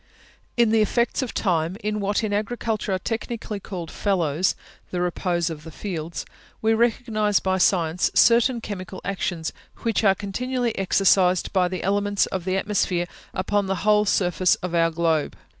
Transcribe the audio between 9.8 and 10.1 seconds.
which